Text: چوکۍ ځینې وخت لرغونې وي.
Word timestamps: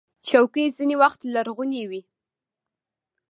چوکۍ 0.27 0.65
ځینې 0.77 0.95
وخت 1.01 1.19
لرغونې 1.35 1.83
وي. 1.89 2.01